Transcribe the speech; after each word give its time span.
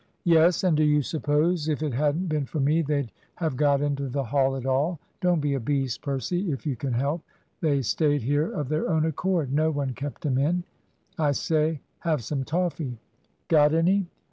"Yes; 0.23 0.63
and 0.63 0.75
do 0.75 0.83
you 0.83 1.03
suppose 1.03 1.69
if 1.69 1.83
it 1.83 1.93
hadn't 1.93 2.25
been 2.27 2.45
for 2.47 2.59
me 2.59 2.81
they'd 2.81 3.11
have 3.35 3.55
got 3.55 3.81
into 3.81 4.09
the 4.09 4.23
Hall 4.23 4.55
at 4.55 4.65
all? 4.65 4.99
Don't 5.21 5.39
be 5.41 5.53
a 5.53 5.59
beast, 5.59 6.01
Percy, 6.01 6.51
if 6.51 6.65
you 6.65 6.75
can 6.75 6.93
help. 6.93 7.21
They 7.59 7.83
stayed 7.83 8.23
here 8.23 8.51
of 8.51 8.67
their 8.67 8.89
own 8.89 9.05
accord. 9.05 9.53
No 9.53 9.69
one 9.69 9.93
kept 9.93 10.21
them 10.21 10.39
in. 10.39 10.63
I 11.19 11.33
say, 11.33 11.81
have 11.99 12.23
some 12.23 12.43
toffee?" 12.43 12.97
"Got 13.47 13.75
any?" 13.75 14.07